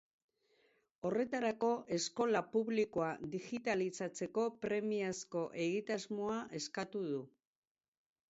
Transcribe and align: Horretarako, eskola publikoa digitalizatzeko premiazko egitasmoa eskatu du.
Horretarako, 1.07 1.67
eskola 1.97 2.39
publikoa 2.55 3.09
digitalizatzeko 3.35 4.45
premiazko 4.63 5.45
egitasmoa 5.67 6.39
eskatu 6.61 7.03
du. 7.13 7.21